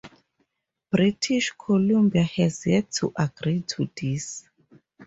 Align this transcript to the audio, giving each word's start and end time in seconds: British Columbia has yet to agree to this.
British 0.91 1.51
Columbia 1.51 2.23
has 2.23 2.65
yet 2.65 2.91
to 2.93 3.13
agree 3.15 3.61
to 3.61 3.87
this. 3.95 4.49